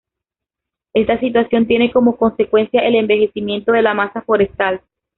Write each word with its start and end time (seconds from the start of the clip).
Esta 0.95 1.19
situación 1.19 1.67
tiene 1.67 1.91
como 1.91 2.17
consecuencia 2.17 2.81
el 2.87 2.95
envejecimiento 2.95 3.71
de 3.71 3.83
la 3.83 3.93
masa 3.93 4.23
forestal. 4.23 4.81